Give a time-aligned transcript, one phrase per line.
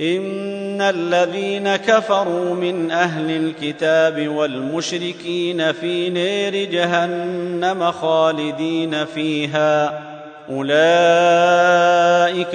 [0.00, 10.02] ان الذين كفروا من أهل الكتاب والمشركين في نير جهنم خالدين فيها
[10.50, 10.76] اولئك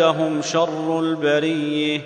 [0.02, 2.02] هم شر البريه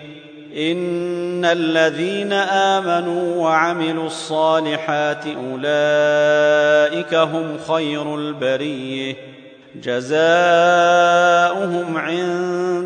[0.58, 9.16] ان الذين امنوا وعملوا الصالحات اولئك هم خير البريه
[9.76, 10.18] جزاؤهم
[11.98, 12.71] عند